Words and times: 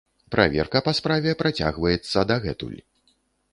Праверка 0.35 0.81
па 0.87 0.93
справе 0.99 1.35
працягваецца 1.43 2.27
дагэтуль. 2.33 2.79